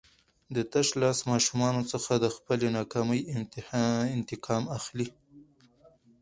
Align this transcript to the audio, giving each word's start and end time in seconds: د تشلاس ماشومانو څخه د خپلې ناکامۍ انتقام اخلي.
د 0.55 0.57
تشلاس 0.73 1.19
ماشومانو 1.31 1.81
څخه 1.91 2.13
د 2.17 2.25
خپلې 2.35 2.67
ناکامۍ 2.77 3.21
انتقام 4.15 4.63
اخلي. 4.77 5.07